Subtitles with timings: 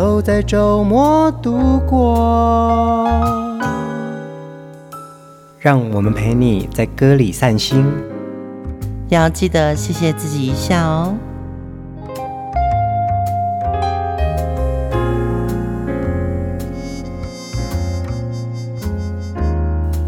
[0.00, 3.06] 都在周末度过。
[5.58, 7.84] 让我们陪你在歌里散心，
[9.10, 11.14] 要记得谢谢自己一下哦。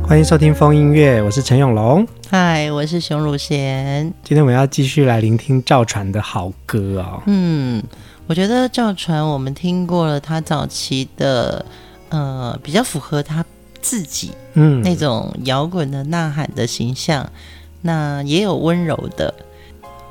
[0.02, 2.06] 欢迎收听风音乐，我是陈永龙。
[2.30, 4.10] 嗨，我是熊汝贤。
[4.24, 7.22] 今天我们要继续来聆听赵传的好歌哦。
[7.26, 7.82] 嗯，
[8.26, 11.64] 我觉得赵传，我们听过了他早期的，
[12.10, 13.44] 呃，比较符合他。
[13.84, 17.28] 自己，嗯，那种摇滚的呐喊的形象，
[17.80, 19.34] 那也有温柔的。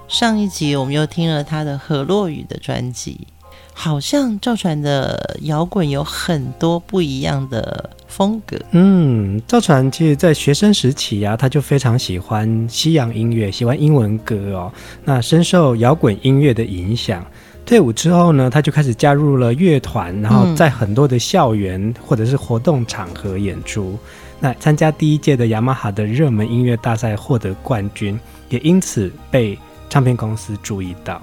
[0.10, 3.26] 上一集我们又听了他的河洛雨的专辑，
[3.74, 8.58] 好像赵传的摇滚有很多不一样的风格。
[8.72, 14.74] 嗯，赵传其实在学生时期啊，他就非常喜欢西洋音乐，喜欢英文歌哦，
[15.06, 17.26] 那深受摇滚音乐的影响。
[17.66, 23.92] 退伍之后呢，他就开始加入了乐团，然后在很多的校园或者是活动场合演出。
[23.92, 24.00] 嗯、
[24.42, 29.58] 那参加第一届的雅马哈的热门音乐大赛获得冠军，也因此被
[29.90, 31.22] 唱片公司注意到。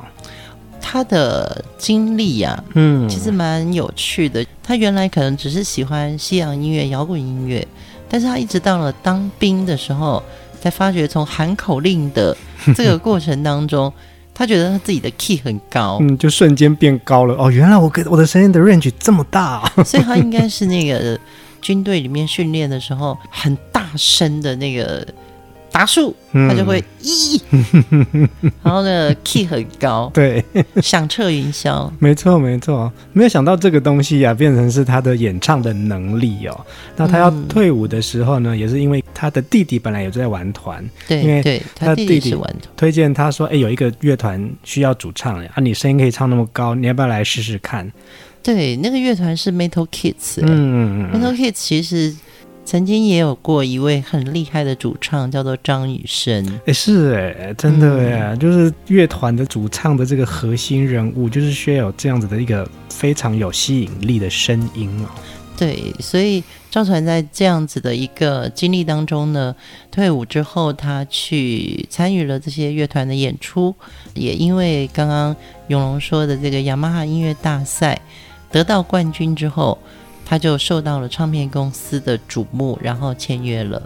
[0.81, 4.47] 他的经历呀、啊，嗯，其实蛮有趣的。
[4.63, 7.67] 他原来可能只是喜欢西洋音乐、摇滚音乐，
[8.09, 10.23] 但是他一直到了当兵的时候，
[10.63, 12.35] 才发觉从喊口令的
[12.75, 13.93] 这个过程当中。
[14.39, 17.35] 他觉得他自己的 key 很高，嗯，就瞬间变高了。
[17.35, 21.19] 哦，原来我给我的声音的 range 这么大啊， 所以他应该是那个
[21.61, 25.07] 军队里面训练的时候很大声的那个。
[25.71, 28.29] 达树，他就会咦，嗯、
[28.63, 30.43] 然后呢，key 很高，对，
[30.83, 36.67] 响彻云霄，没错没错，没有想到这个东西呀、啊，变成是他的演唱的能力哦。
[36.97, 47.89] 那他要退伍的时候呢，嗯、也是因为他的弟弟本来也在玩团，对，因为他弟弟是玩团，推荐他说，哎，有一个乐团需要主唱啊，你声音可以唱那么高，你要不要来试试看？
[48.43, 52.17] 对，那个乐团是 Metal Kids，嗯，Metal Kids 其实。
[52.69, 56.61] 曾经也有过一位很厉害的主唱，叫做张雨生。
[56.67, 65.09] 哎，是哎，真的哎，嗯、就是乐团的主唱的这个核心人物，就是需要有这样子的一个非常有吸引力的声音哦。
[65.57, 69.57] 对，所以赵传在这样子的一个经历当中呢，
[69.91, 73.75] 退伍之后，他去参与了这些乐团的演出，
[74.13, 75.35] 也因为刚刚
[75.69, 77.99] 永龙说的这个雅马哈音乐大赛
[78.53, 79.79] 得到冠军之后。
[80.29, 83.83] 他就受到了唱片公司的瞩目，然后签约了。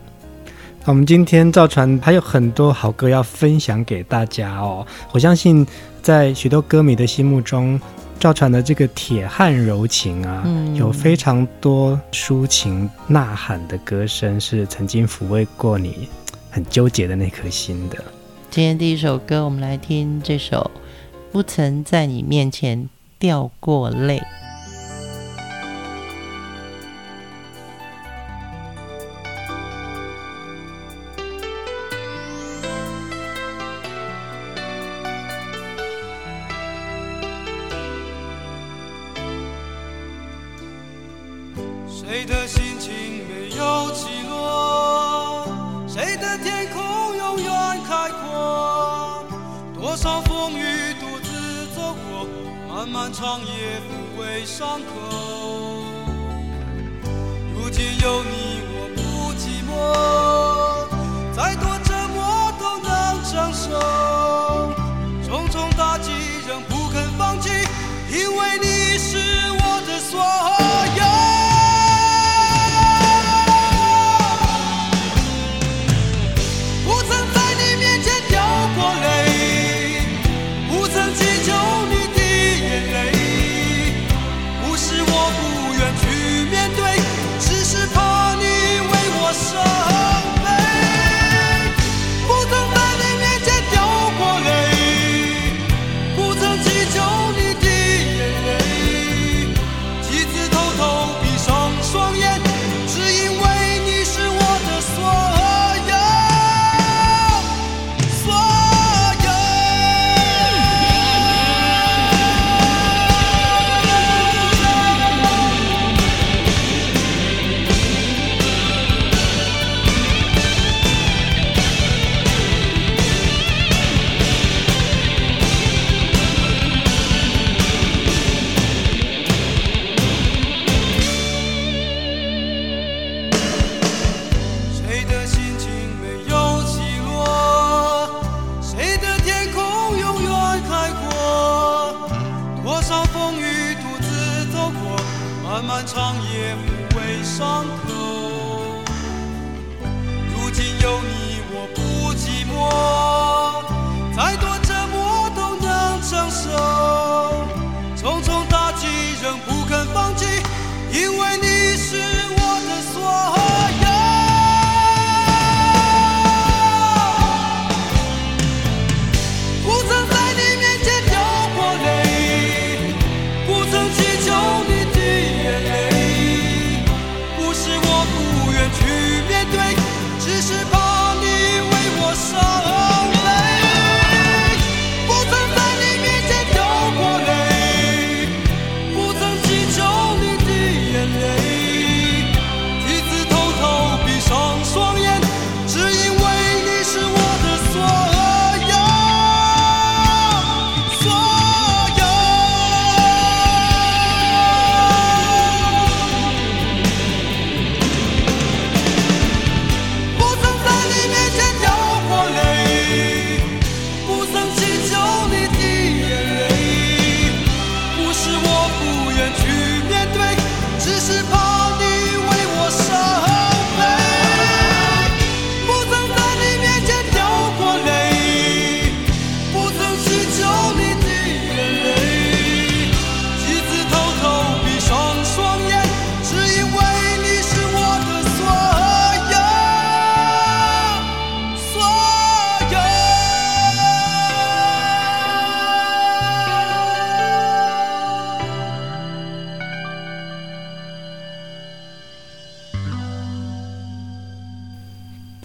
[0.84, 4.84] 我们今天赵传还有很多好歌要分享给大家哦。
[5.12, 5.64] 我相信
[6.02, 7.80] 在许多歌迷的心目中，
[8.18, 16.08] 赵传的这个铁汉柔情啊，嗯、有非常多抒情呐喊的歌声，是曾经抚慰过你
[16.50, 18.02] 很纠结的那颗心的。
[18.50, 20.68] 今天第一首歌，我们来听这首
[21.32, 22.88] 《不曾在你面前
[23.20, 24.18] 掉过泪》。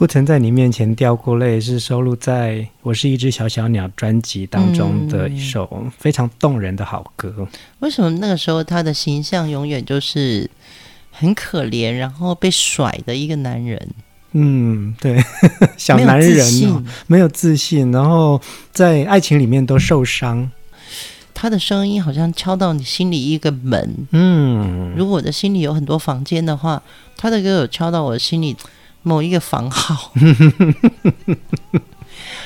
[0.07, 7.35] 不曾在你面前掉过泪，是收录在《我是一只小小鸟》专辑当中的一首非常动人的好歌。
[7.39, 7.47] 嗯。
[7.79, 10.49] 为什么那个时候他的形象永远就是
[11.11, 13.85] 很可怜，然后被甩的一个男人？
[14.31, 15.21] 嗯，对，
[15.75, 16.39] 小男人
[16.71, 18.39] 哦，没有，自信，然后
[18.71, 20.49] 在爱情里面都受伤。
[21.33, 24.07] 他的声音好像敲到你心里一个门。
[24.11, 26.81] 嗯，如果我的心里有很多房间的话，
[27.17, 28.55] 他的歌有敲到我的心里。
[29.07, 30.11] 某一个房号，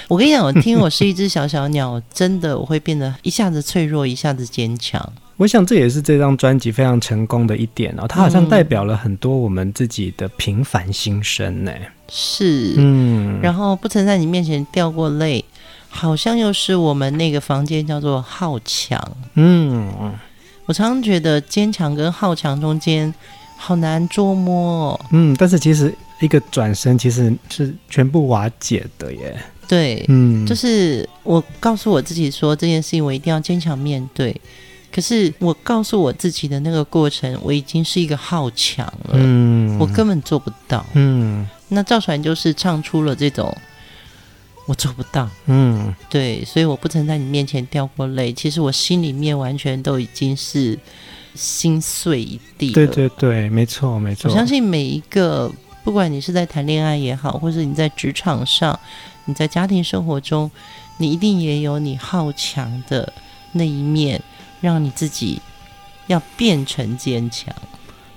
[0.08, 5.02] 我跟你讲，我听我是一只小小鸟，真的我会变得一下子脆弱，一下子坚强。
[5.38, 11.72] 我想这也是这张专辑非常成功的一点哦，它好像代表了很多我们自己的平凡心声呢。
[12.08, 15.44] 是，嗯，然后不曾在你面前掉过泪，
[15.90, 19.02] 好像又是我们那个房间叫做好强。
[19.34, 19.92] 嗯，
[20.68, 23.12] 我常常觉得坚强跟好强中间
[23.58, 25.00] 好难捉摸。
[25.10, 25.92] 嗯，但是其实。
[26.22, 29.38] 一个转身其实是全部瓦解的耶。
[29.68, 34.36] 对，嗯，就是我告诉我自己说这件事情我一定要坚强面对。
[34.94, 41.48] 可是我告诉我自己的那个过程，我已经是一个好强了，嗯，我根本做不到，嗯。
[41.70, 43.56] 那赵传就是唱出了这种
[44.66, 48.34] 我做不到，嗯，对，所以我不曾在你面前掉过泪。
[48.34, 50.78] 其实我心里面完全都已经是
[51.34, 52.74] 心碎一地。
[52.74, 54.30] 对对对，没错没错。
[54.30, 55.50] 我相信每一个。
[55.84, 58.80] 不管你是在谈恋爱也好，或者你在职场上，
[59.26, 60.50] 你在家庭生活中，
[60.98, 63.12] 你一定也有你好强的
[63.54, 64.22] 那一面，
[64.60, 65.42] 让你自己
[66.08, 67.54] 要变成坚强。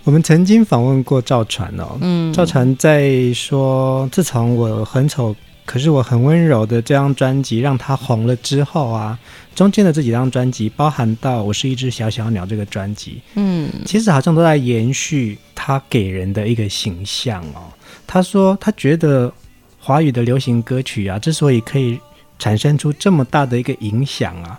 [0.04, 5.35] 我们曾经访问过赵传哦，嗯，赵传在说，自从我很丑。
[5.66, 9.18] 可是我很温柔的这张专辑让他红了之后啊，
[9.54, 17.73] 中间的这几张专辑，包含到我是一只小小鸟这个专辑，嗯，其实好像都在延续他给人的一个形象哦。
[18.06, 19.32] 他说他觉得
[19.78, 21.99] 华语的流行歌曲啊，之所以可以
[22.38, 24.58] 产生出这么大的一个影响啊，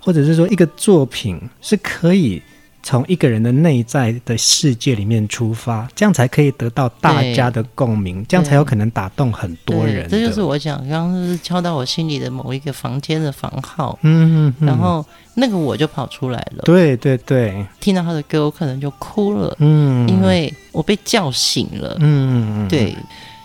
[0.00, 2.42] 或者是说一个作品是可以。
[2.88, 10.08] 从一个人的内在的世界里面出发，这样才可以得到大家的共鸣，这样才有可能打动很多人。
[10.08, 15.04] 这就是我讲，刚刚是敲到我心里的某一个房间的房号，嗯，嗯，然后
[15.34, 16.62] 那个我就跑出来了。
[16.64, 22.96] 对对对，听到他的歌，我可能就哭了，嗯，因为我被叫醒了，嗯，对，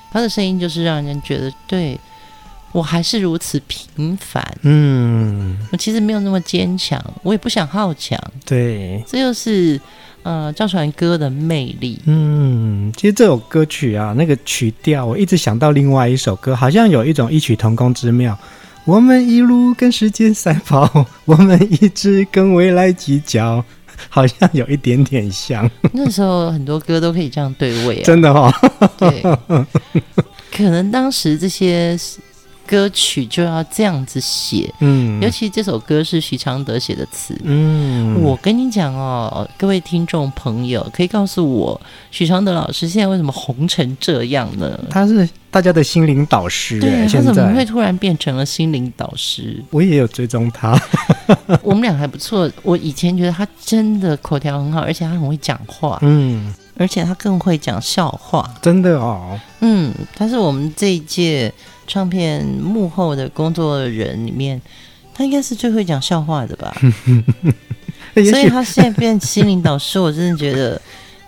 [0.09, 1.99] 他的声音就是让人觉得对。
[2.73, 9.79] 我还是如此平凡，嗯，我其实没有那么坚强，我也不想好强，对，这就是
[10.23, 18.35] 呃赵传歌的魅力，嗯，其实这首歌曲啊，那个曲调，我一直想到另外一首歌，好像有一种异曲同工之妙。
[18.85, 23.63] 我们一路跟时间赛跑，我们一直跟未来计较，
[24.09, 25.69] 好像有一点点像。
[25.91, 29.21] 那时候很多歌都可以这样对位啊， 真的哈、哦， 对，
[30.51, 31.95] 可能当时这些。
[32.65, 41.79] 歌曲就要这样子写，嗯，尤其这首歌是许常德写的词，嗯，我跟你讲哦，各位听众朋友，可以告诉我，
[42.09, 44.79] 许常德老师现在为什么红成这样呢？
[44.89, 49.63] 他是大家的心灵导师，对，他怎么会突然变成了心灵导师？
[49.69, 50.79] 我也有追踪他，
[51.61, 52.49] 我们俩还不错。
[52.63, 61.53] 我以前觉得他真的口条很好，而且他很会讲话，嗯，而且他更会讲笑话，真的哦，嗯，他是我们这一届。
[61.85, 64.61] 唱片幕后的工作人里面，
[65.13, 66.75] 他应该是最会讲笑话的吧？
[68.13, 70.79] 所以他现在变心灵导师，我真的觉得，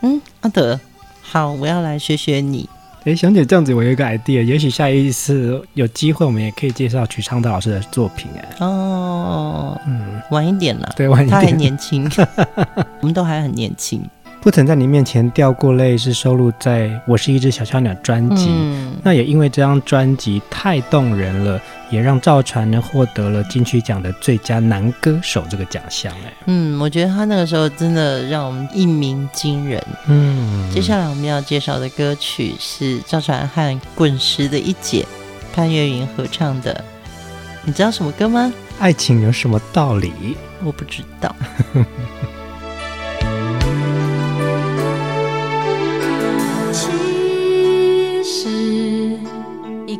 [0.02, 0.80] 嗯，阿德，
[1.22, 2.70] 好，我要来学学你。
[3.00, 8.30] 哎、欸，想姐这样子，我有一个 idea，也许下一次有机会，我们也可以介绍曲昌德老师的作品。
[8.36, 12.10] 哎，哦，嗯，晚一点了，对，晚一点，他还年轻，
[13.02, 14.02] 我们都还很年轻。
[14.46, 18.46] 不曾在你面前掉过泪，是收录在《我是一只小小鸟》专辑。
[18.48, 21.60] 嗯，那也因为这张专辑太动人了，
[21.90, 26.14] 也让赵传呢获得了金曲奖的最佳男歌手这个奖项。
[26.24, 29.84] 哎，嗯，我觉得他那个时候真的让我们一鸣惊人。
[30.06, 35.04] 嗯，接下来我们要介绍的歌曲是赵传和滚石的一姐
[35.56, 36.86] 潘越云合唱的，
[37.64, 38.54] 你知道什么歌吗？
[38.78, 40.38] 爱情有什么道理？
[40.64, 41.36] 我不知道。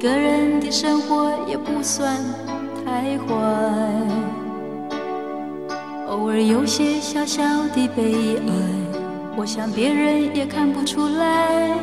[0.06, 2.16] 一个人的生活也不算
[2.86, 3.34] 太坏，
[6.08, 8.54] 偶尔有些小小的悲哀，
[9.36, 11.76] 我想别人也看不出来。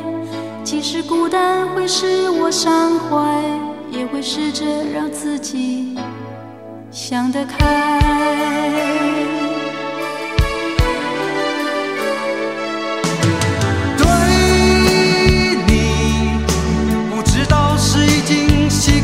[0.63, 3.41] 即使孤单会使我伤怀，
[3.91, 4.63] 也会试着
[4.93, 5.97] 让自己
[6.91, 7.99] 想得开。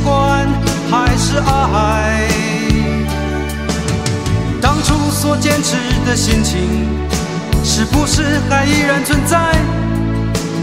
[0.03, 0.48] 关
[0.89, 2.27] 还是爱，
[4.62, 5.75] 当初所坚持
[6.06, 6.88] 的心情，
[7.63, 9.56] 是不是还依然存在？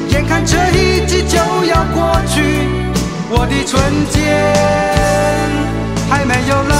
[0.08, 2.68] 眼看这一季就要过去，
[3.28, 4.16] 我的春天
[6.08, 6.74] 还没有来。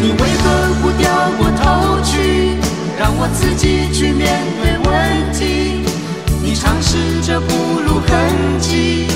[0.00, 0.44] 你为何
[0.80, 2.56] 不掉过头去，
[2.98, 5.84] 让我自己去面对问题？
[6.42, 8.10] 你尝试着不露痕
[8.60, 9.07] 迹。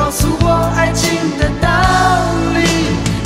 [0.00, 1.68] 告诉我爱情的道
[2.54, 2.58] 理，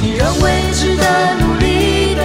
[0.02, 1.04] 你认为值得
[1.38, 2.20] 努力的，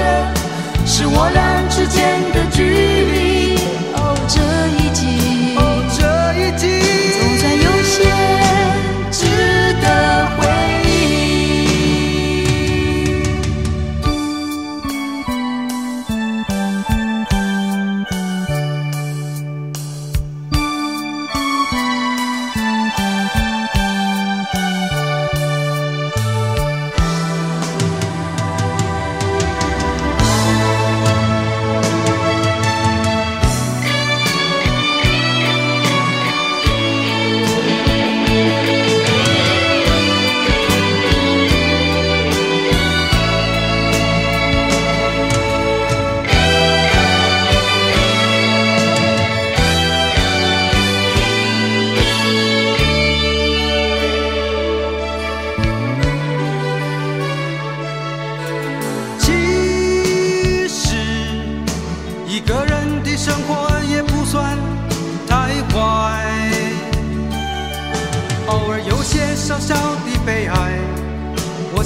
[0.88, 2.99] 是我俩之间的距离。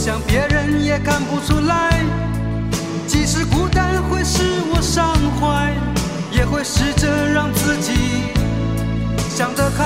[0.06, 2.04] 想别人也看不出来
[3.08, 5.72] 即使孤单会使我伤怀
[6.30, 7.94] 也会试着让自己
[9.30, 9.86] 想得开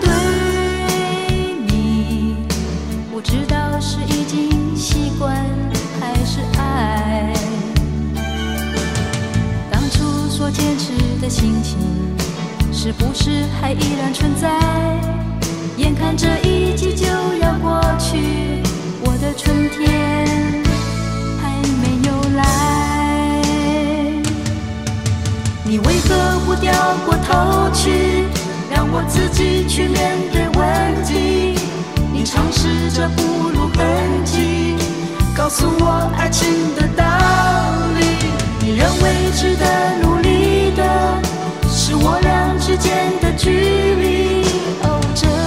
[0.00, 0.08] 对
[1.66, 2.38] 你
[3.12, 5.44] 不知道是已经习惯
[6.00, 7.34] 还是爱。
[9.70, 12.17] 当初所坚持的心情
[12.88, 14.48] 是不是还依然存在？
[15.76, 17.04] 眼看这一季就
[17.38, 18.62] 要过去
[19.04, 20.64] 我的春天
[21.38, 21.52] 还
[21.82, 22.40] 没有来。
[25.64, 26.72] 你为何不掉
[27.04, 28.24] 过头去
[28.74, 31.60] 让我自己去面对问题？
[32.10, 34.76] 你尝试着不露痕迹
[35.36, 37.04] 告诉我爱情的道
[38.00, 38.16] 理。
[38.60, 40.82] 你认为值得努力的
[41.88, 44.42] 是我俩之间的距离。
[44.82, 45.37] 哦这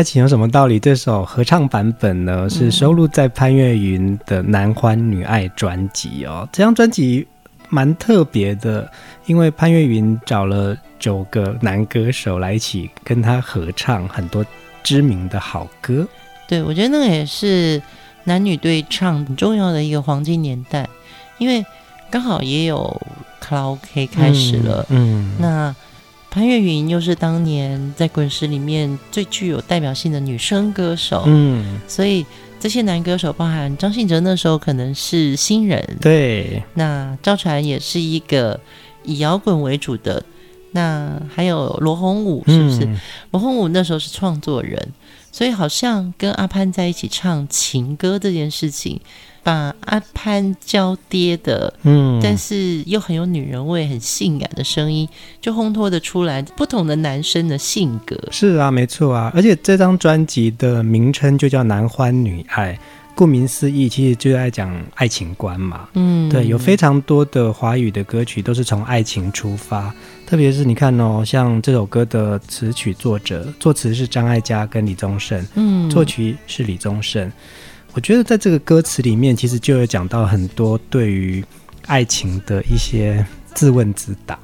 [0.00, 0.80] 爱情有什么道理？
[0.80, 6.48] 这首合唱版本呢，是收录在潘越云的《男欢女爱》专辑哦。
[6.50, 7.28] 这张专辑
[7.68, 8.90] 蛮特别的，
[9.26, 14.42] 因为潘越云找了九个男歌手来一起跟他合唱很多
[14.82, 16.08] 知名的好歌。
[16.48, 17.82] 对，我觉得那个也是
[18.24, 20.88] 男女对唱很重要的一个黄金年代，
[21.36, 21.62] 因为
[22.10, 22.98] 刚好也有
[23.38, 24.86] 卡拉 OK 开始了。
[24.88, 25.76] 嗯，嗯那。
[26.30, 32.24] 潘越云又是当年在滚石里面最具有代表性的女生歌手，嗯，所以
[32.60, 38.60] 这些男歌手，包含张信哲那时候可能是新人，对，那赵传也是一个
[39.02, 40.22] 以摇滚为主的，
[40.70, 42.84] 那还有罗红武是不是？
[42.84, 43.00] 嗯、
[43.32, 44.88] 罗宏武那时候是创作人，
[45.32, 49.00] 所以好像跟阿潘在一起唱情歌这件事情。
[49.42, 55.08] 把阿潘娇爹的，嗯，但是又很有女人味、很性感的声音，
[55.40, 58.16] 就烘托的出来不同的男生的性格。
[58.30, 62.74] 是啊，没错啊，而且这张专辑的名称就叫《男欢女爱》，
[63.14, 65.88] 顾名思义，其实就在讲爱情观嘛。
[65.94, 69.94] 嗯，对，有非常多的华语的歌曲都是从爱情出发，
[70.26, 77.30] 特别是你看哦，像这首歌的词曲作者，作词是张艾嘉跟李宗盛，嗯，作曲是李宗盛。
[77.92, 81.44] 我觉得在这个歌词里面，其实就有讲到很多对于
[81.86, 84.38] 爱情的一些自问自答。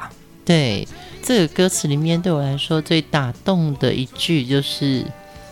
[0.44, 0.86] 对，
[1.22, 5.04] 这个歌词里面对我来说最打动的一句就是：“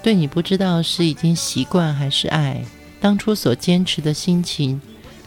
[0.03, 2.65] 对你不知道是已经习惯还是爱，
[3.01, 4.81] 当初所坚持的心情，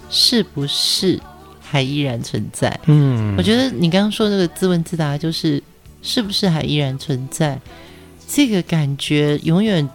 [0.10, 1.20] 是不是
[1.62, 5.64] 还依然存在？”嗯，我觉得你刚刚说这个自问自答，就是
[6.02, 7.60] 是不是还依然存在？
[8.28, 9.88] 这个感觉永远。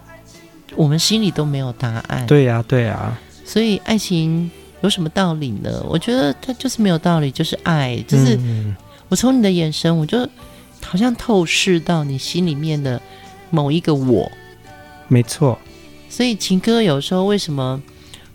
[0.74, 2.26] 我们心里都没有答案。
[2.26, 3.16] 对呀，对呀。
[3.44, 5.84] 所以爱情有什么道理呢？
[5.86, 8.38] 我觉得它就是没有道理，就是爱，就是
[9.08, 10.26] 我从你的眼神，我就
[10.82, 13.00] 好像透视到你心里面的
[13.50, 14.30] 某一个我。
[15.08, 15.58] 没错。
[16.08, 17.82] 所以情歌有时候为什么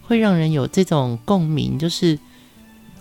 [0.03, 1.79] 会让人有这种共鸣？
[1.79, 2.19] 就是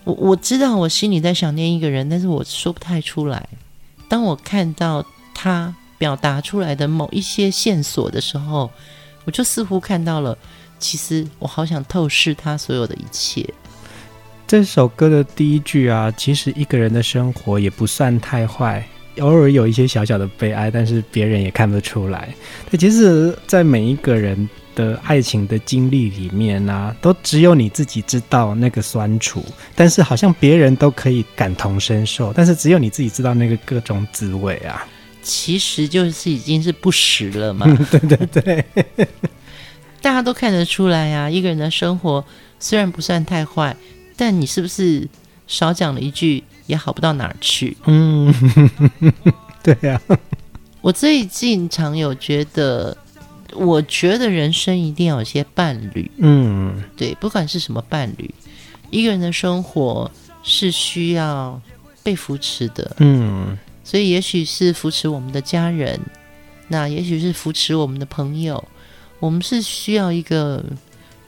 [0.05, 3.47] 我我知道我心里在想念一个人，但是我说不太出来。
[4.09, 8.71] 当我看到他表达出来的某一些线索的时候。
[9.27, 10.39] 我就似乎看到了，
[10.79, 13.45] 其实我好想透视他所有的一切。
[14.47, 18.87] 这首歌的第一句啊，其实一个人的生活也不算太坏，
[19.19, 22.33] 偶尔有一些小小的悲哀，但是别人也看不出来。
[22.71, 34.87] 对，其实，在每一个人的爱情的经历里面啊，都只有你自己知道那个酸楚，但是好像别人都可以感同身受，但是只有你自己知道那个各种滋味啊。
[35.29, 37.67] 其实就是已经是不实了嘛。
[37.91, 38.65] 对 对对，
[40.01, 41.31] 大家都看得出来呀、啊。
[41.31, 42.25] 一个人的生活
[42.61, 43.77] 虽然不算太坏，
[44.17, 45.09] 但你是不是
[45.49, 47.77] 少讲了一句也好不到哪儿去？
[47.87, 48.33] 嗯，
[49.65, 50.17] 对呀、啊。
[50.81, 52.97] 我最近常有觉得，
[53.53, 56.09] 我觉得人生一定要有些伴侣。
[56.19, 58.33] 嗯，对，不管是什么伴侣，
[58.91, 60.09] 一个人的生活
[60.45, 61.61] 是需要
[62.05, 62.95] 被扶持的。
[63.01, 63.59] 嗯。
[63.87, 66.01] 所以，也许是扶持我们的家人，
[66.67, 68.63] 那也许是扶持我们的朋友。
[69.21, 70.65] 我们是需要一个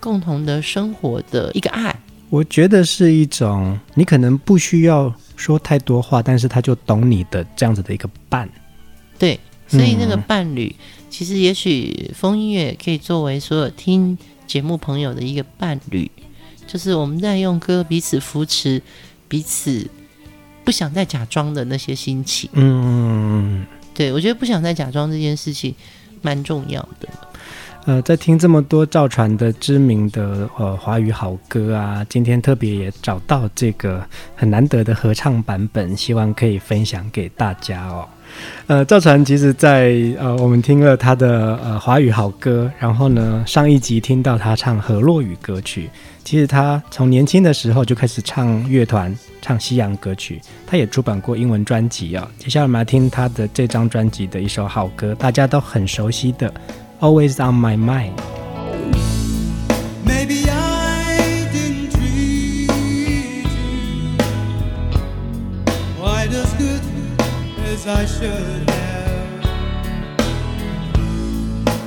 [0.00, 1.94] 共同的生活的一个爱。
[2.30, 8.48] 我觉得是一种，你可能不需要说太多话，但是他就懂你的这样子的一个伴。
[9.16, 14.18] 对，所以那个伴侣，嗯、其实也许风音乐可以作为所有听
[14.48, 16.10] 节目朋友的一个伴侣，
[16.66, 18.82] 就是我们在用歌彼此扶持，
[19.28, 19.88] 彼此。
[20.68, 25.74] 不想再假装的那些心情，嗯，对，我觉得不想再假装这件事情
[26.20, 27.08] 蛮重要的。
[27.86, 38.06] 呃，在听这么多赵传的知名的呃华语好歌啊，今天特别也找到这个很难得的合唱版本，希望可以分享给大家哦。
[38.66, 45.88] 呃，赵传其实在，呃我们听了他的呃华语好歌，然后呢上一集听到他唱河洛语歌曲。
[46.24, 50.40] 其实他从年轻的时候就开始唱乐团，唱西洋歌曲。
[50.66, 52.28] 他也出版过英文专辑啊。
[52.38, 56.50] 接下来我们来听他的这张专辑的一首好歌，大家都很熟悉的
[57.00, 58.12] 《Always on My Mind》。
[67.88, 69.48] I should have.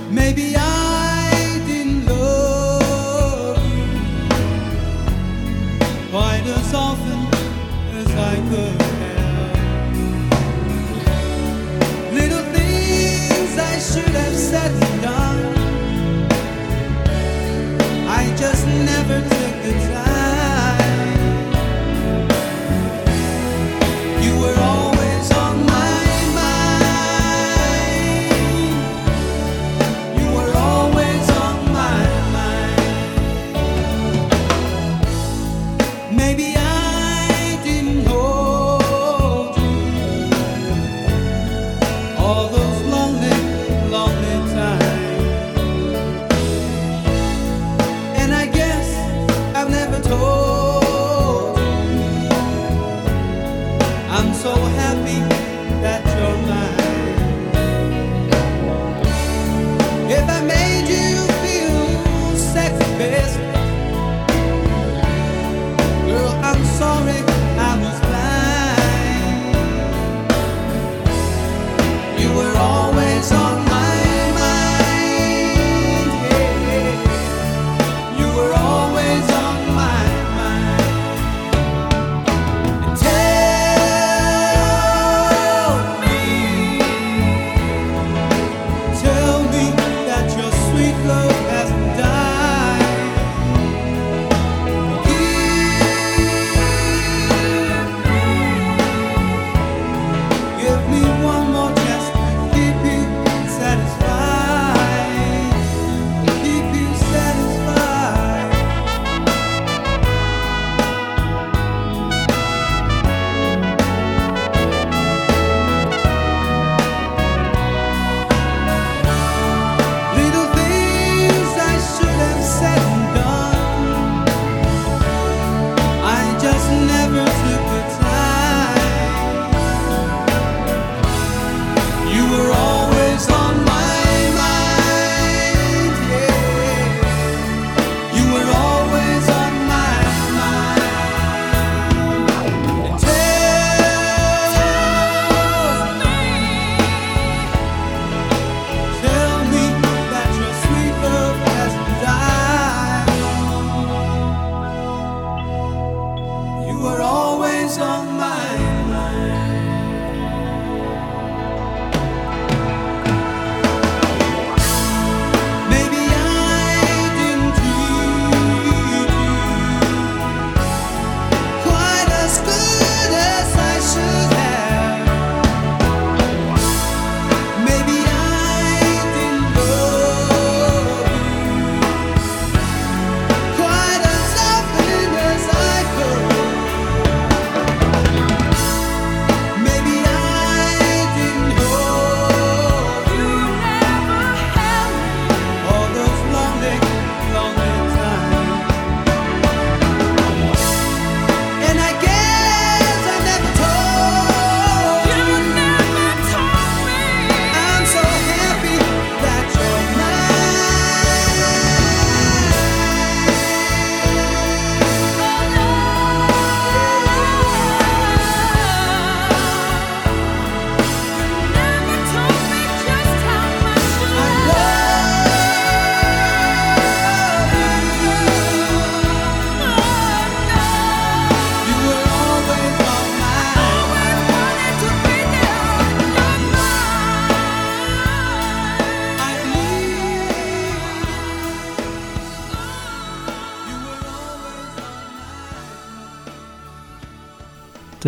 [0.09, 3.85] Maybe I didn't love you
[6.09, 7.27] quite as often
[7.99, 8.80] as I could.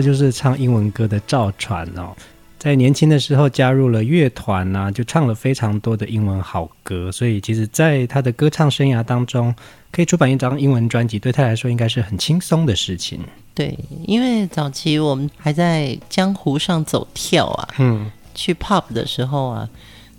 [0.04, 2.14] 就是唱英文歌的赵传哦，
[2.60, 9.54] 在年轻的时候加入了乐团呐、啊，就唱了非常多的英文好歌，所以其实，在他的歌唱生涯当中，
[9.92, 13.20] 可以出版一张英文专辑，对他来说应该是很轻松的事情。
[13.54, 19.70] 对，因为早期我们还在江湖上走跳啊，嗯，去 pub 的时候啊，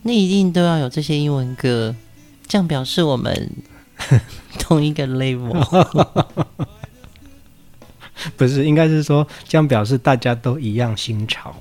[0.02, 1.96] 那一定都要有这些英文歌，
[2.46, 3.50] 这样表示我们
[4.60, 5.54] 同一个 level。
[8.36, 11.54] 不是，应该是说这样表示大家都一样新潮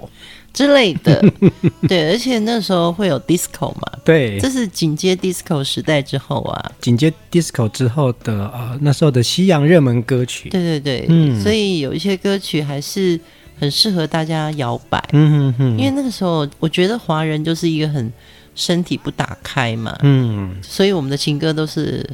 [0.53, 1.23] 之类的。
[1.89, 3.81] 对，而且那时候会有 disco 嘛？
[4.05, 10.49] 对，这是紧接 disco 时代之后啊，紧接 disco 之后的呃那时候的西洋热门歌曲。
[10.49, 13.19] 对对对，嗯，所以有一些歌曲还是
[13.59, 15.03] 很适合大家摇摆。
[15.13, 18.11] 嗯嗯嗯，因为那个时候我觉得华人就是一个很
[18.53, 22.07] 身体不打开嘛，嗯，所以我们的情歌都是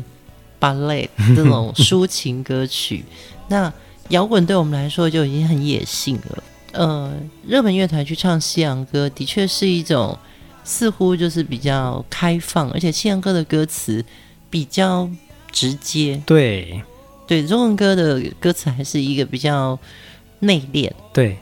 [0.62, 3.04] ballet 这种抒情歌曲。
[3.50, 3.72] 那
[4.10, 6.44] 摇滚对我们来说就已经很野性了。
[6.72, 7.12] 呃，
[7.48, 10.18] 热门乐团去唱西洋歌，的确是一种
[10.64, 14.06] 似乎就是比较开放，而且西洋歌的歌词
[14.50, 15.10] 比较
[15.52, 16.22] 直接。
[16.26, 16.84] 对，
[17.26, 19.78] 对，中文歌的歌词还是一个比较
[20.40, 20.92] 内敛。
[21.12, 21.38] 对，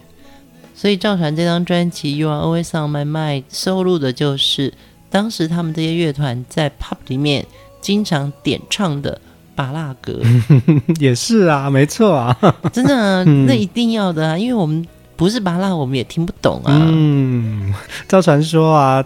[0.73, 4.73] 所以赵传这张专辑《You Are Always On My Mind》收录的就是
[5.09, 7.45] 当时他们这些乐团在 pub 里面
[7.81, 9.19] 经常点唱的。
[9.57, 10.21] 芭乐歌
[10.99, 12.37] 也是啊，没错啊，
[12.71, 16.85] 真的、啊，那一定要的啊，嗯、因为我们不是巴拉，我们也听不懂啊。
[16.87, 17.73] 嗯，
[18.07, 19.03] 赵传说啊，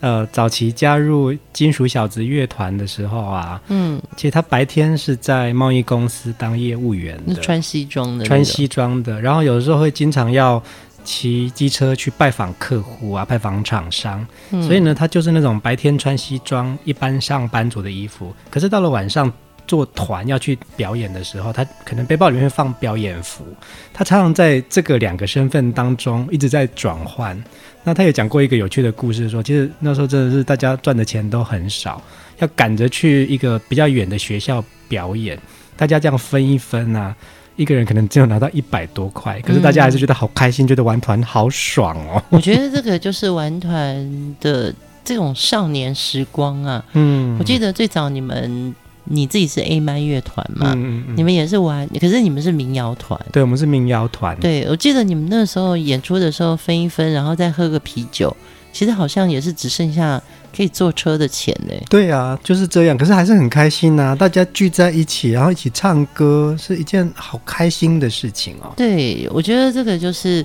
[0.00, 10.62] 呃，早期加入金属小子乐团的时候啊，嗯，其实他白天是在贸易公司当业务员的，穿西装的，穿西装的，然后有的时候会经常要
[11.04, 19.30] 骑机车去拜访客户啊，拜访厂商，嗯，所以呢，他就是那种白天穿西装，一般上班族的衣服，可是到了晚上。
[19.66, 23.44] 做团要去表演的时候，他可能背包里面会放表演服。
[23.92, 27.42] 他常常在这个两个身份当中一直在转换。
[27.84, 32.00] 那他也讲过一个有趣的故事说，说其实那时候真的是大家赚的钱都很少，
[32.38, 35.36] 要赶着去一个比较远的学校表演，
[35.76, 37.12] 大家这样分一分啊，
[37.56, 42.22] 一个人可能只有拿到 一百多块，可是大家还是觉得好开心，嗯、觉得玩团好爽哦。
[42.28, 44.72] 我觉得这个就是玩团的
[45.02, 46.84] 这种少年时光啊。
[46.92, 48.72] 嗯，我记得最早你们。
[49.14, 50.72] 你自己是 A 麦乐团嘛？
[50.74, 53.20] 嗯嗯，你们也是玩，可是你们是民谣团。
[53.30, 54.34] 对，我们是民谣团。
[54.40, 58.34] 对，我记得你们那时候演出的时候分一分，然后再喝个啤酒，
[58.72, 60.18] 其实好像也是只剩下
[60.56, 61.74] 可以坐车的钱呢。
[61.90, 62.96] 对啊，就是这样。
[62.96, 68.72] 可是还是很开心呐，大家聚在一起，然后一起唱歌，是一件好开心的事情哦。
[68.76, 70.44] 对，我觉得这个就是。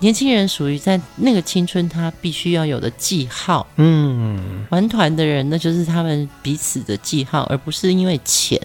[0.00, 3.66] 年轻人属于在那个青春，他必须要有的记号。
[3.76, 8.60] 嗯，玩团的人那就是他们彼此的记号，而不是因为钱。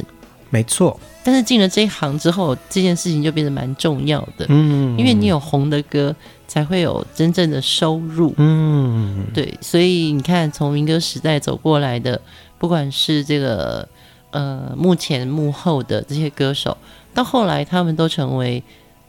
[0.50, 1.00] 没错。
[1.24, 4.46] 但是进了这一行之后，这件事情就变得蛮重要的。
[4.50, 6.14] 嗯，因为你有红的歌，
[6.48, 8.34] 才会有真正的收入。
[8.38, 9.54] 嗯，对。
[9.62, 12.20] 所以你看，从民歌时代走过来的，
[12.58, 13.88] 不管是这个
[14.32, 16.76] 呃幕前幕后的这些歌手，
[17.14, 18.62] 到后来他们都成为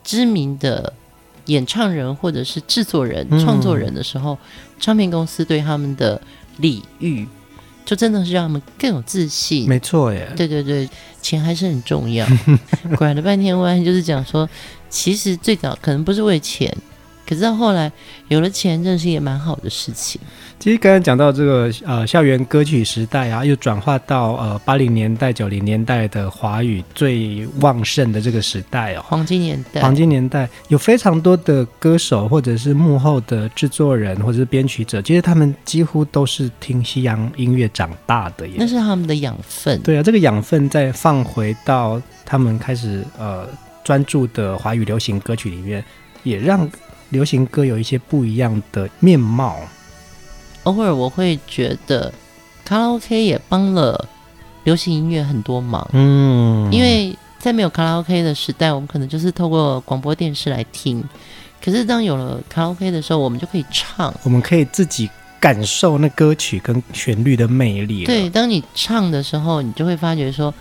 [0.04, 0.92] 知名的。
[1.50, 4.38] 演唱人或者是制作人、创作人的时候，嗯，
[4.78, 6.20] 唱片公司对他们的
[6.58, 7.26] 礼遇，
[7.84, 9.68] 就真的是让他们更有自信。
[9.68, 10.88] 没错耶，对对对，
[11.20, 12.24] 钱还是很重要。
[12.96, 14.48] 拐了半天弯，就是讲说，
[14.88, 16.72] 其实最早可能不是为钱，
[17.31, 17.90] 可是到后来
[18.27, 20.21] 有了钱，真的是一件蛮好的事情。
[20.59, 29.81] 其实刚刚讲到这个呃校园歌曲时代啊，又转化到呃八零年代九零年代的华语最旺盛的这个时代哦，黄金年代。
[29.81, 39.81] 黄金年代有非常多的歌手或者是幕后的制作人或者是编曲者，其实他们几乎都是听西洋音乐长大的耶，那是他们的养分。
[39.83, 43.49] 对啊，这个养分再放回到他们开始呃
[43.85, 45.83] 专注的华语流行歌曲里面，
[46.23, 46.69] 也让
[47.11, 49.59] 流行歌有一些不一样的面貌。
[50.64, 52.12] 偶尔我会觉得，
[52.64, 54.09] 卡拉 OK 也帮了
[54.64, 55.88] 流行音乐很多忙。
[55.92, 61.03] 嗯，因为在没有卡拉 OK 的时代，我们可能就是透过广播电视来听。
[61.62, 65.09] 可是当有了卡拉 OK 的时候，我们就可以唱，我们可以自己
[65.40, 68.05] 感受那歌曲跟旋律的魅力。
[68.05, 70.53] 对，当你唱的时候，你就会发觉说，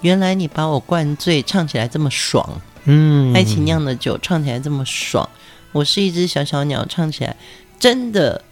[0.00, 2.60] 原来你把我灌醉，唱起来这么爽。
[2.84, 5.28] 嗯，爱情酿的酒唱起来这么爽。
[5.72, 7.36] 我是一只小小鸟，唱起来
[7.78, 8.42] 真的。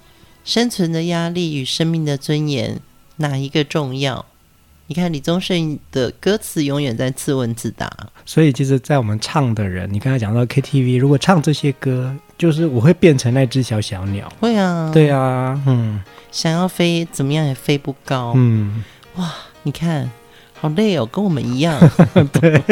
[0.44, 2.78] 生存的压力与生命的尊严，
[3.16, 4.26] 哪一个重要？
[4.88, 7.90] 你看李宗盛的歌词永远在自问自答。
[8.26, 14.30] 所以，其实，在我们唱的人，你刚才讲到 KTV，如果唱这些歌，就是我会变成那只小小鸟。
[14.38, 18.34] 会啊，对啊，嗯，想要飞，怎么样也飞不高。
[18.36, 18.84] 嗯，
[19.16, 20.10] 哇，你看，
[20.64, 21.78] 好累哦，跟我们一样。
[22.32, 22.62] 对。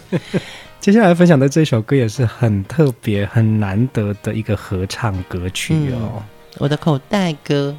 [0.78, 6.12] 接下来分享的这首歌也是很特别、很难得的一个合唱歌曲哦。
[6.16, 6.22] 嗯
[6.58, 7.74] 我的口袋歌，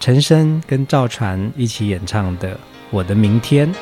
[0.00, 2.54] 陈升跟赵传一起演唱的
[2.90, 3.72] 《我的明天》。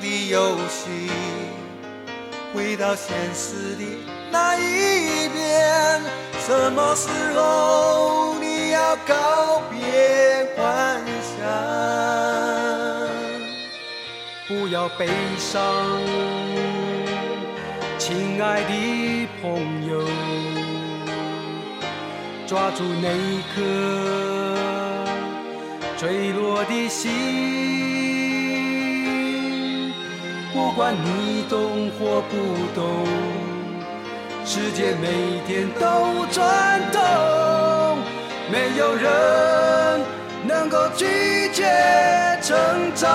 [0.00, 1.10] 的游戏，
[2.54, 3.84] 回到现实的
[4.30, 6.00] 那一边。
[6.46, 9.78] 什么时候你要告别
[10.56, 11.38] 幻想？
[14.48, 15.06] 不要悲
[15.38, 15.62] 伤，
[17.98, 20.02] 亲爱的朋友，
[22.48, 23.08] 抓住那
[23.54, 23.56] 颗
[25.96, 27.99] 坠落的心。
[30.52, 32.36] 不管你懂或不
[32.74, 33.06] 懂，
[34.44, 37.00] 世界每天都转动，
[38.50, 40.00] 没有人
[40.46, 41.06] 能够拒
[41.52, 41.64] 绝
[42.42, 42.56] 成
[42.94, 43.08] 长。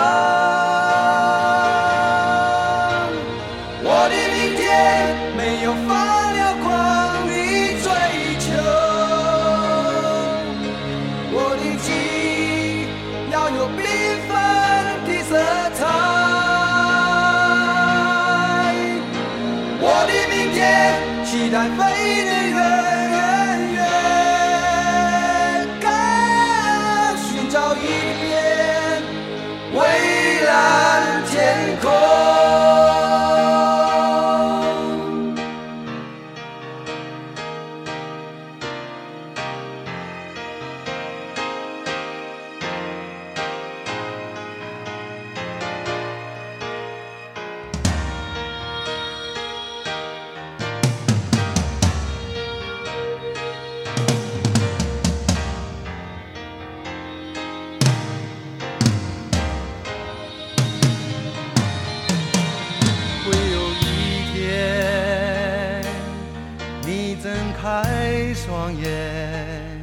[68.65, 69.79] 双眼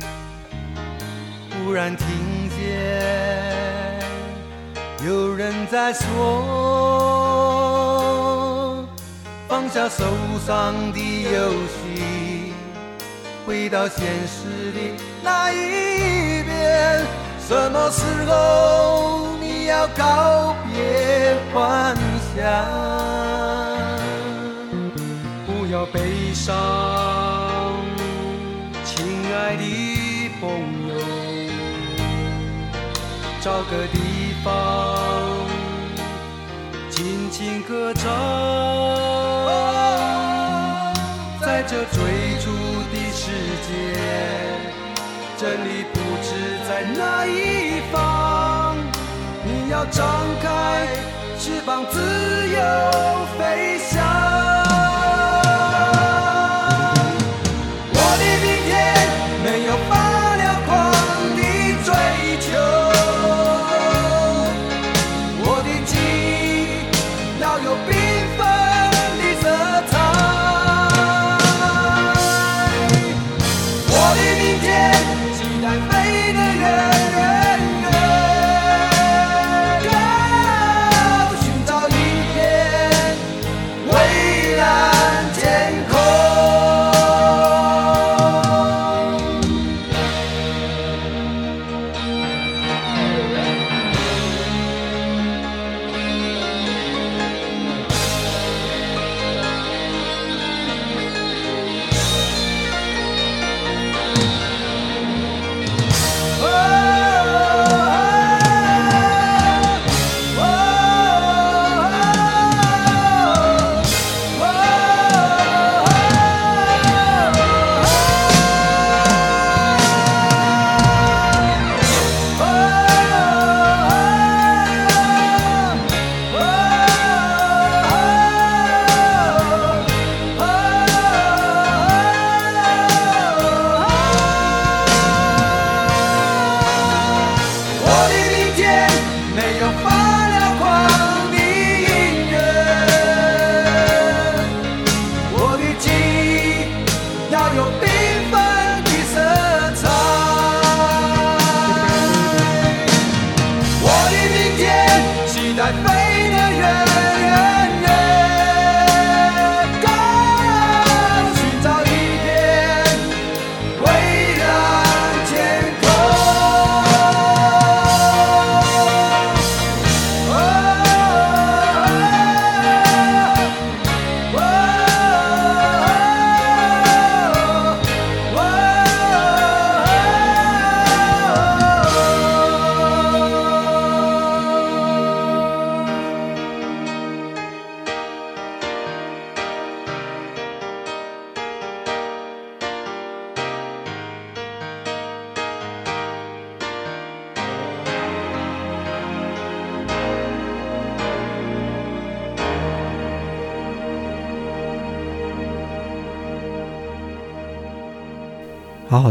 [1.52, 2.04] 忽然听
[2.50, 2.58] 见
[5.06, 6.04] 有人在说，
[9.46, 10.04] 放下手
[10.44, 12.52] 上的游戏，
[13.46, 14.80] 回到现实的
[15.22, 17.06] 那一边。
[17.46, 21.96] 什么时候你要告别幻
[22.34, 22.42] 想？
[25.46, 26.52] 不要悲伤，
[33.42, 33.98] 找个地
[34.44, 34.96] 方。
[37.34, 38.06] 请歌唱，
[41.40, 41.98] 在这追
[42.38, 42.52] 逐
[42.92, 43.32] 的世
[43.66, 43.72] 界，
[45.36, 46.28] 真理不知
[46.68, 48.76] 在哪一方。
[49.44, 50.06] 你要张
[50.40, 50.86] 开
[51.38, 51.98] 翅膀，自
[52.48, 52.58] 由
[53.38, 54.21] 飞翔。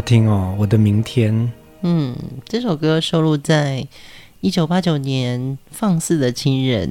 [0.02, 1.50] 听哦，我的明天。
[1.82, 3.86] 嗯，这首歌收录在
[4.40, 5.40] 一九八九年
[5.70, 6.88] 《放肆的亲人》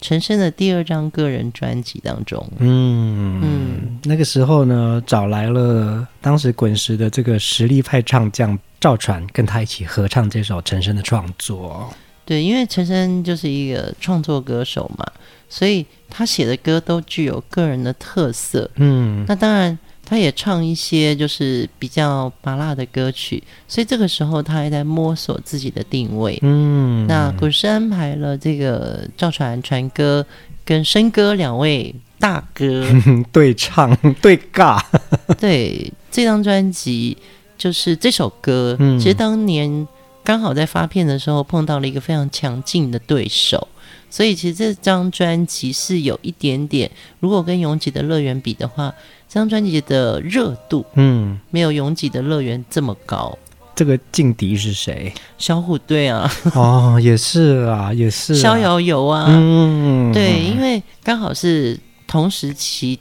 [0.00, 2.46] 陈升的第二张个人专辑当中。
[2.58, 11.92] 嗯嗯，那个时候呢，找来了当时滚石的这个实力派唱将赵传，跟他一起合唱这首陈升的创作。
[12.24, 15.04] 对，因为陈升就是一个创作歌手嘛，
[15.48, 18.70] 所以他写的歌都具有个人的特色。
[18.76, 19.78] 嗯，那当然。
[20.10, 26.36] 他也唱一些就是比较麻辣的歌曲，所以这个时候他还在摸索自己的定位。
[26.42, 30.26] 嗯，那古诗安排了这个赵传传哥
[30.64, 32.84] 跟申哥两位大哥
[33.30, 34.82] 对唱 对尬。
[35.38, 37.16] 对，这张专辑
[37.56, 39.86] 就是这首歌，嗯、其实当年
[40.24, 43.68] 刚好在发片的时候碰到了一个非常强劲的对手，
[44.10, 46.90] 所以其实这张专辑是有一点点，
[47.20, 53.38] 如果跟《拥挤的乐园》比的话，这张专辑的热度，嗯，没有《拥挤的乐园》这么高。
[53.76, 55.14] 这个劲敌是谁？
[55.38, 56.28] 小虎队啊！
[56.54, 58.36] 哦，也是啊，也是、啊。
[58.36, 61.78] 逍遥游啊，嗯，对，因为刚好是
[62.08, 62.98] 同时期，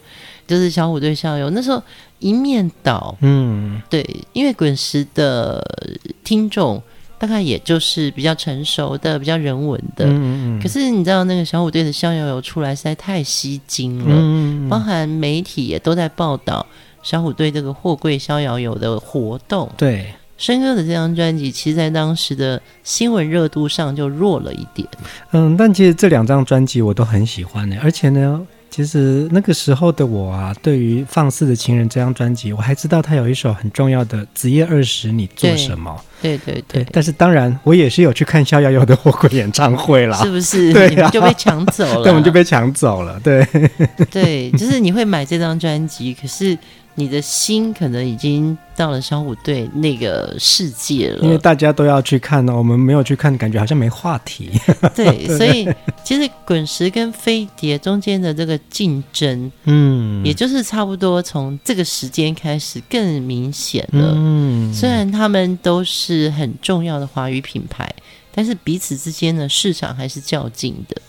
[0.48, 1.82] 就是小虎队、逍遥游那时候
[2.20, 5.62] 一面倒，嗯，对，因为滚石的
[6.24, 6.82] 听众
[7.20, 10.62] 大概也就是比较成熟的、比较人文的，嗯嗯。
[10.62, 16.66] 可是你知道那个小虎队的逍遥游出来实在太吸睛了，嗯，包含媒体也都在报道
[17.04, 20.12] 小虎队这个货柜逍遥游的活动，对。
[20.38, 24.88] 申哥的这张专辑，其实在当时的新闻热度上就弱了一点。
[25.32, 27.76] 嗯，但其实这两张专辑我都很喜欢呢。
[27.84, 28.40] 而且呢，
[28.70, 35.94] 其实那个时候的我啊，对于《放肆的情人》这张专辑，我还知道他有一首很重要的《子夜二十你做什么》。
[36.22, 40.72] 对对对，但是当然，我也是有去看逍遥游的火鬼演唱会啦，是不是？
[40.74, 42.04] 对、啊，你们就被抢走了。
[42.04, 43.20] 对，我们就被抢走了。
[43.24, 43.46] 对。
[44.12, 46.58] 对，就是你会买这张专辑，可是。
[47.00, 54.52] 你的心可能已经到了小虎队那个世界了，因为大家都要去看呢，我们没有去看，感觉好像没话题。
[54.94, 55.66] 对，所以
[56.04, 64.14] 其实滚石跟飞碟中间的这个竞争，嗯，也就是差不多从这个时间开始更明显了。
[64.18, 67.90] 嗯，虽然他们都是很重要的华语品牌，
[68.36, 71.02] 但是彼此之间的市场还是较劲的。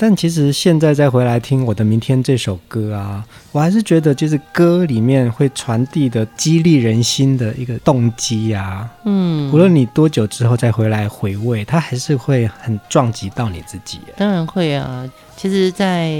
[0.00, 3.22] 但其实现在再回来听我的明天这首歌啊，
[3.52, 14.00] 我还是觉得就是歌里面会传递的激励人心的一个动机啊，嗯，无论你多久之后再回来回味，它还是会很撞击到你自己。
[14.16, 16.18] 当然会啊，其实在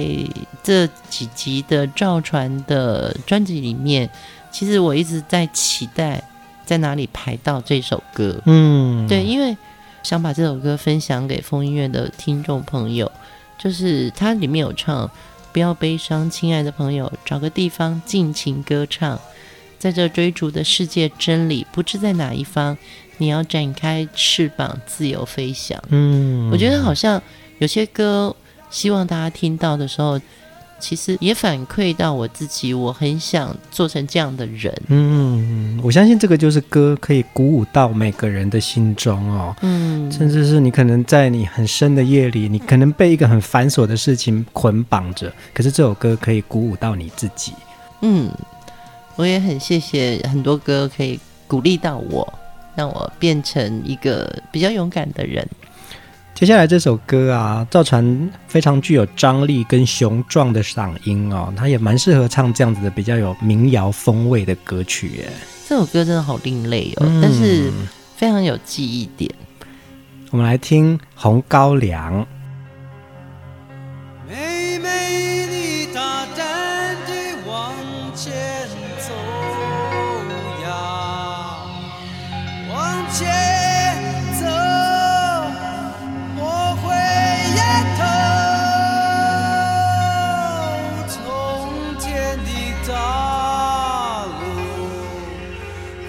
[0.62, 4.10] 这几集的赵传的专辑里面，
[4.50, 6.22] 其实我一直在期待
[6.66, 8.38] 在哪里排到这首歌。
[8.44, 9.56] 嗯，对，因为
[10.02, 13.10] 想把这首歌分享给风音乐的听众朋友。
[13.62, 15.08] 就是它里面有唱，
[15.52, 19.20] 不要悲伤，亲爱的朋友，找个地方尽情歌唱，
[19.78, 22.76] 在这追逐的世界，真理不知在哪一方，
[23.18, 25.78] 你要展开翅膀，自由飞翔。
[25.90, 27.22] 嗯，我觉得好像
[27.58, 28.34] 有些歌，
[28.70, 30.18] 希望大家听到的时候。
[30.80, 34.74] 其实也反馈到我自己，我很想做成这样的人。
[34.88, 39.54] 嗯，我相信这个就是歌可以鼓舞到每个人的心中哦。
[39.60, 47.52] 嗯，甚至是你可能在你很深的夜里，你可能被一个很繁琐的事情捆绑着，可是这首歌可以鼓舞到你自己。
[48.00, 48.30] 嗯，
[49.16, 52.32] 我也很谢谢很多歌可以鼓励到我，
[52.74, 55.46] 让我变成一个比较勇敢的人。
[56.40, 65.28] 接下来这首歌啊，赵传非常具有张力跟雄壮的嗓音哦，他也蛮适合唱这样子的比较有民谣风味的歌曲耶。
[65.68, 67.70] 这首歌真的好另类哦，嗯、但是
[68.16, 69.30] 非常有记忆点。
[70.30, 72.22] 我们来听《红高粱》。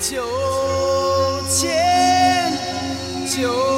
[0.02, 0.18] 九
[1.48, 2.52] 千
[3.28, 3.71] 九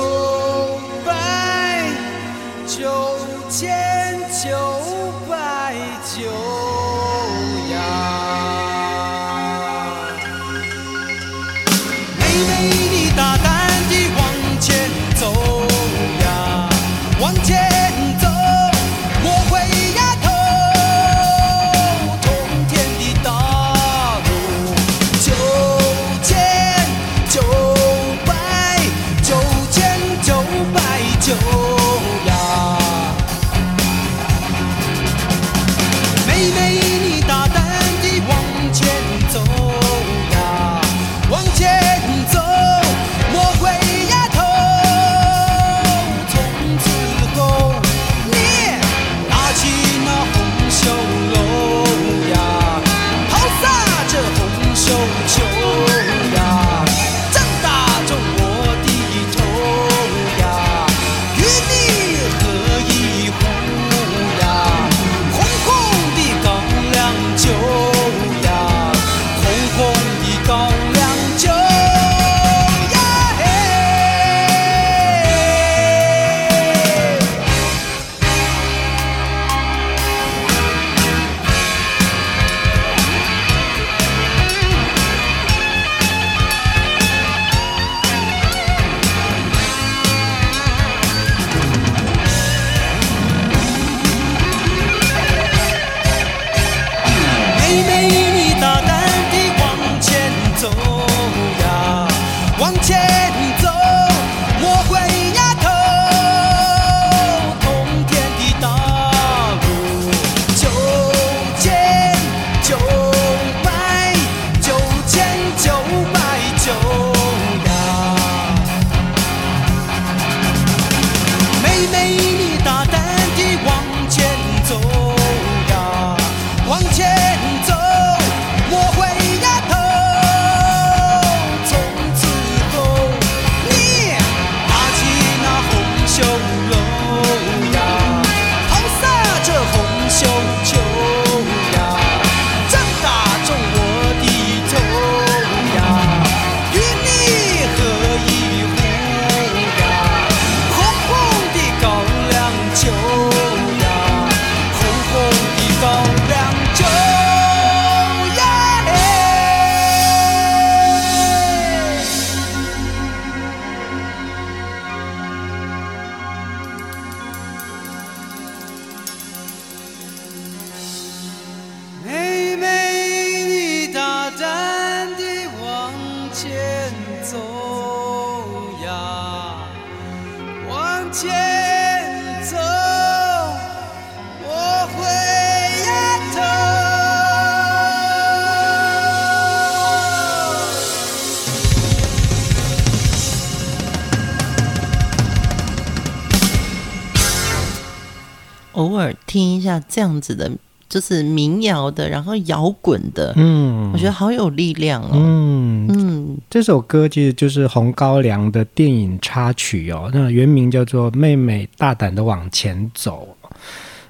[199.33, 200.51] 听一下这样子的，
[200.87, 205.09] 就是民谣的，然后摇滚的，嗯，我觉得好有力量哦。
[205.13, 213.35] 嗯嗯，这首歌其实就是《红高粱》的电影插曲哦，那原名叫做《妹妹大胆的往前走》。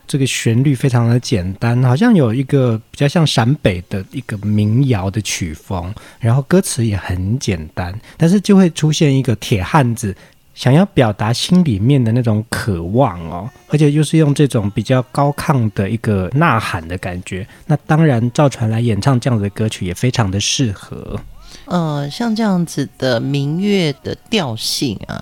[0.05, 10.13] 这个旋律非常的简单，好像有一个比较像陕北的一个民谣的曲风，然后歌词也很简单，但是就会出现一个铁汉子
[10.53, 17.47] 想要表达心里面的那种渴望哦，而且又是用这种比较高亢的一个呐喊的感觉。
[17.65, 21.19] 那当然，赵传来演唱这样子的歌曲也非常的适合。
[21.65, 25.21] 呃，像这样子的民乐的调性啊，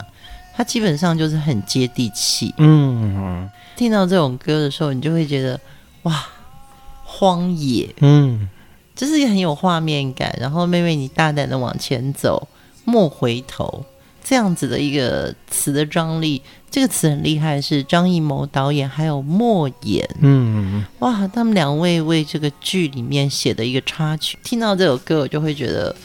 [0.53, 2.53] 它基本上就是很接地气。
[2.57, 3.49] 嗯。
[3.77, 5.59] 听到这种歌的时候，你就会觉得
[6.03, 6.23] 哇，
[7.03, 8.47] 荒野，嗯，
[8.95, 10.36] 就是也很有画面感。
[10.39, 12.47] 然后妹妹，你大胆的往前走，
[12.86, 13.84] 莫回头，
[14.24, 24.38] 这样子的一个词的张力，这个词很厉害，是张艺谋导演还有莫言，嗯，哇，他们两位为这个剧里面写的一个插曲。
[24.43, 25.95] 听到这首歌，我就会觉得，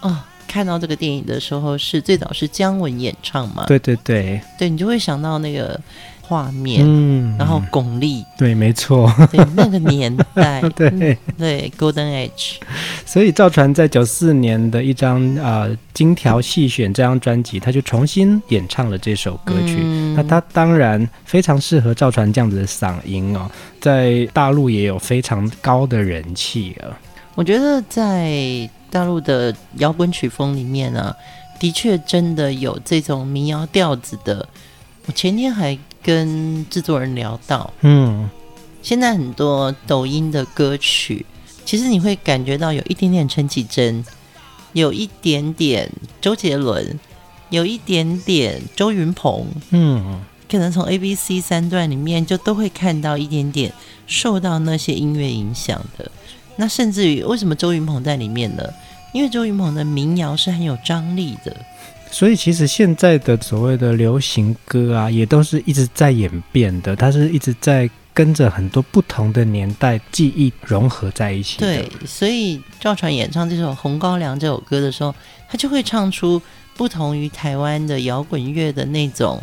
[0.00, 0.16] 哦，
[0.46, 3.64] 看到这个电影的时候是最早是姜文演唱嘛？
[3.66, 5.80] 对对对，对，你就会想到那个。
[6.28, 12.56] 画面，嗯，然后巩俐，对，没错，对，那个年代， 对、嗯、对，Golden Age。
[13.06, 19.78] 所以赵传在九四年的一张啊、呃《精挑细选》这张专辑，他就重新演唱了这首歌曲。
[19.80, 23.50] 嗯、那他当然非常适合赵传这样子的嗓音哦，
[23.80, 26.92] 在大陆也有非常高的人气啊。
[27.34, 31.16] 我觉得在大陆的摇滚曲风里面呢、啊，
[31.58, 34.46] 的确真的有这种民谣调子的。
[35.06, 35.78] 我前天还。
[36.08, 38.30] 跟制作人聊到，嗯，
[38.80, 41.26] 现在很多抖音的歌曲，
[41.66, 44.02] 其实你会感觉到有一点点陈绮贞，
[44.72, 46.98] 有一点点周杰伦，
[47.50, 53.70] 有一点点周云鹏，嗯，可能从 A、B、C 三段里面就都会看到一点点
[54.06, 56.10] 受到那些音乐影响的。
[56.56, 58.64] 那甚至于为什么周云鹏在里面呢？
[59.12, 61.54] 因为周云鹏的民谣是很有张力的。
[62.10, 71.58] 所以其实现在的所谓的流行歌啊，也都是一直在演变的，它是一直在跟着很多不同的年代记忆融合在一起。
[71.58, 75.14] 对，所以赵传演唱这首《红高粱》这首歌的时候，
[75.48, 76.40] 他就会唱出
[76.76, 79.40] 不同于台湾的摇滚乐的那种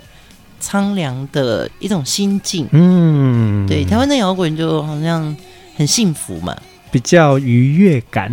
[0.60, 2.68] 苍凉的一种心境。
[2.72, 5.36] 嗯，对，台湾的摇滚就好像
[5.78, 6.58] 很幸福嘛，
[6.92, 8.30] 比较愉悦感，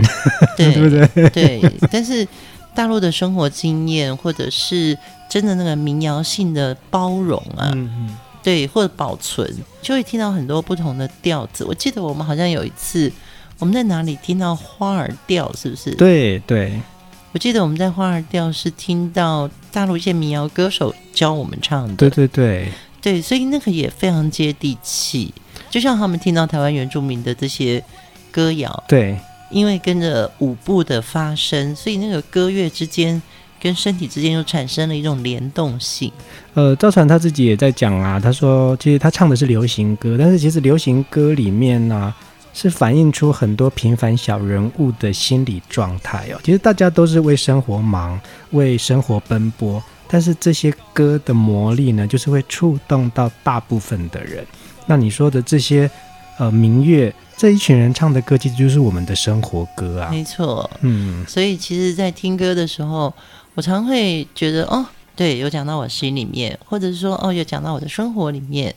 [0.57, 1.29] 对， 对不对？
[1.31, 2.27] 对，但是。
[2.75, 4.97] 大陆的生活经验，或者是
[5.29, 9.49] 真的那个民谣性的包容啊，嗯嗯对，或者保存，
[9.81, 11.65] 就会听到很多不同的调子。
[11.65, 13.13] 我记得我们好像有一次，
[13.59, 15.95] 我们在哪里听到花儿调，是不是？
[15.95, 16.81] 对对，
[17.33, 21.95] 我记得我们在花儿调是听到大陆一些民谣歌手教我们唱的。
[21.95, 22.69] 对对对
[23.01, 25.33] 对，所以那个也非常接地气，
[25.71, 27.85] 就像他们听到台湾原住民的这些
[28.31, 28.85] 歌谣。
[28.89, 29.19] 对。
[29.53, 33.21] 因为跟着舞步的发生，所以那个歌乐之间
[33.61, 36.11] 跟身体之间又产生了一种联动性。
[36.55, 42.13] 呃，赵传他自己也在讲啊，他说其实他唱的是流行歌，但是其实流行歌里面呢、
[42.55, 46.41] 是反映出很多平凡小人物的心理状态哦。
[46.43, 48.19] 其实大家都是为生活忙，
[48.51, 54.45] 为生活奔波，但是这些歌的魔力呢，就是会触动到大部分的人。
[54.87, 55.91] 那你说的这些
[56.39, 57.13] 呃民乐。
[57.43, 60.09] 这一群人唱的歌，其实就是我们的生活歌啊。
[60.13, 63.13] 没错，嗯，所以其实，在听歌的时候，
[63.57, 64.87] 我常会觉得，哦，
[65.17, 68.73] 对，有讲到我心里面，或者是说，哦，有讲到我的生活里面。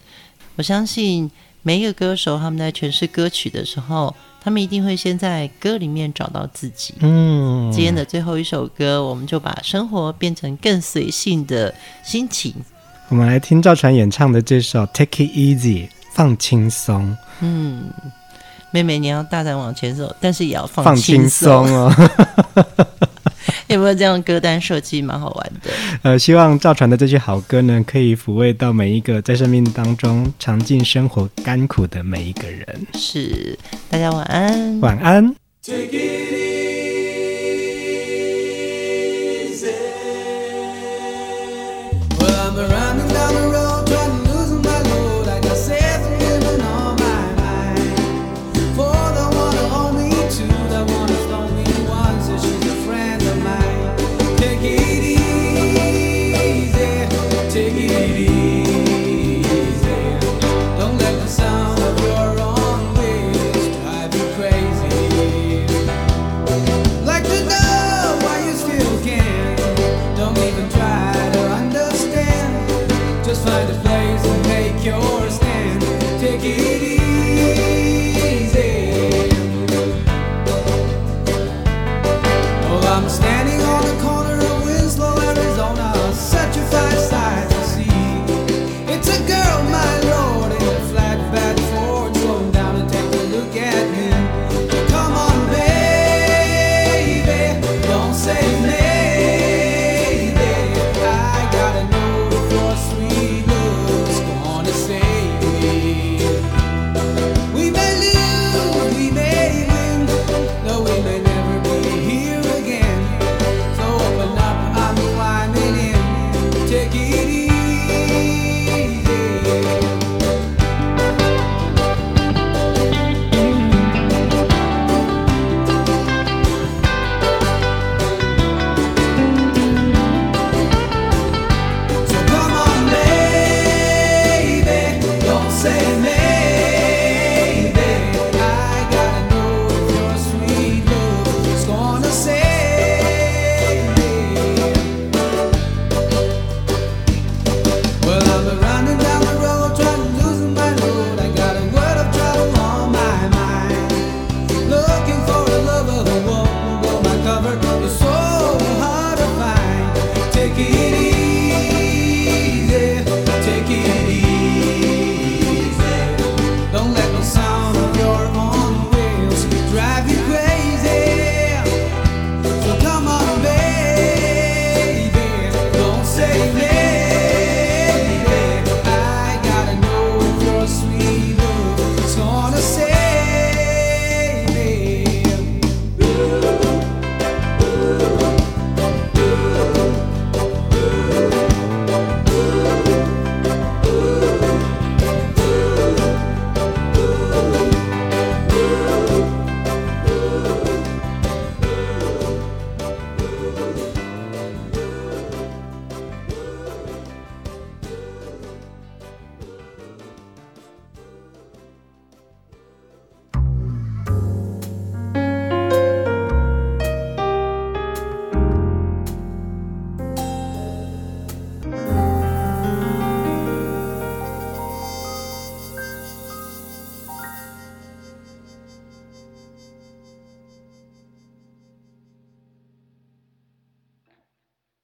[0.56, 1.30] 我相信
[1.62, 6.96] 每一个歌手，他们在诠释歌曲的时候，他们一定会先在歌里面找到自己。
[7.02, 11.72] 嗯，今天的最后一首歌，我们就把生活变成更随性的
[12.04, 12.52] 心情。
[13.10, 17.16] 我们来听赵传演唱的这首《Take It Easy》，放轻松。
[17.42, 17.92] 嗯。
[18.76, 21.94] 妹妹，你要大胆往前走，但是也要放轻松哦。
[23.68, 25.72] 有没有这样歌单设计，蛮好玩的？
[26.04, 32.88] 呃，希望赵传的这些好歌呢，可以抚慰到每一个在生命当中尝尽生活甘苦的每一个人。
[32.94, 33.58] 是，
[33.90, 35.36] 大家晚安，晚安。